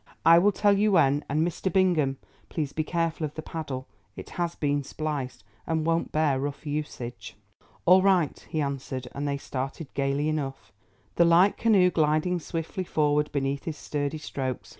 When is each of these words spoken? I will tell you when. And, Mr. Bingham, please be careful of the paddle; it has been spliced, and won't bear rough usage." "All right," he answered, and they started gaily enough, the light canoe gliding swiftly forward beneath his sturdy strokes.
I 0.25 0.39
will 0.39 0.51
tell 0.51 0.75
you 0.75 0.93
when. 0.93 1.23
And, 1.29 1.45
Mr. 1.47 1.71
Bingham, 1.71 2.17
please 2.49 2.73
be 2.73 2.83
careful 2.83 3.23
of 3.23 3.35
the 3.35 3.43
paddle; 3.43 3.85
it 4.15 4.31
has 4.31 4.55
been 4.55 4.83
spliced, 4.83 5.43
and 5.67 5.85
won't 5.85 6.11
bear 6.11 6.39
rough 6.39 6.65
usage." 6.65 7.35
"All 7.85 8.01
right," 8.01 8.39
he 8.49 8.61
answered, 8.61 9.07
and 9.13 9.27
they 9.27 9.37
started 9.37 9.93
gaily 9.93 10.27
enough, 10.27 10.73
the 11.17 11.25
light 11.25 11.55
canoe 11.55 11.91
gliding 11.91 12.39
swiftly 12.39 12.83
forward 12.83 13.31
beneath 13.31 13.65
his 13.65 13.77
sturdy 13.77 14.17
strokes. 14.17 14.69